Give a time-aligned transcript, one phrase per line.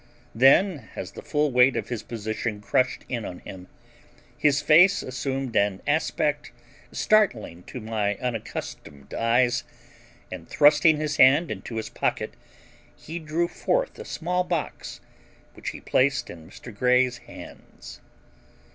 [0.33, 3.67] Then as the full weight of his position crushed in on him,
[4.35, 6.51] his face assumed an aspect
[6.91, 9.63] startling to my unaccustomed eyes,
[10.31, 12.33] and, thrusting his hand into his pocket
[12.95, 15.01] he drew forth a small box
[15.53, 16.75] which he placed in Mr.
[16.75, 18.01] Grey's hands.